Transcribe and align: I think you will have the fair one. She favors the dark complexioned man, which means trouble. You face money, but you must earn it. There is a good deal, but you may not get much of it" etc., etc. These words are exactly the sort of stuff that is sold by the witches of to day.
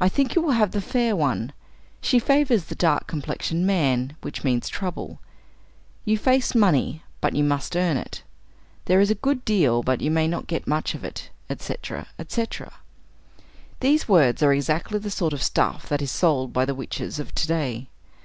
I 0.00 0.08
think 0.08 0.34
you 0.34 0.42
will 0.42 0.50
have 0.58 0.72
the 0.72 0.80
fair 0.80 1.14
one. 1.14 1.52
She 2.00 2.18
favors 2.18 2.64
the 2.64 2.74
dark 2.74 3.06
complexioned 3.06 3.64
man, 3.64 4.16
which 4.20 4.42
means 4.42 4.68
trouble. 4.68 5.20
You 6.04 6.18
face 6.18 6.56
money, 6.56 7.04
but 7.20 7.36
you 7.36 7.44
must 7.44 7.76
earn 7.76 7.96
it. 7.96 8.24
There 8.86 8.98
is 9.00 9.12
a 9.12 9.14
good 9.14 9.44
deal, 9.44 9.84
but 9.84 10.00
you 10.00 10.10
may 10.10 10.26
not 10.26 10.48
get 10.48 10.66
much 10.66 10.96
of 10.96 11.04
it" 11.04 11.30
etc., 11.48 12.08
etc. 12.18 12.78
These 13.78 14.08
words 14.08 14.42
are 14.42 14.52
exactly 14.52 14.98
the 14.98 15.08
sort 15.08 15.32
of 15.32 15.40
stuff 15.40 15.88
that 15.88 16.02
is 16.02 16.10
sold 16.10 16.52
by 16.52 16.64
the 16.64 16.74
witches 16.74 17.20
of 17.20 17.32
to 17.36 17.46
day. 17.46 17.88